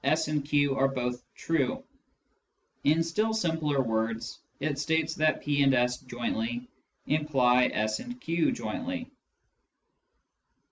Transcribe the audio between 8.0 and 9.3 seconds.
q jointly.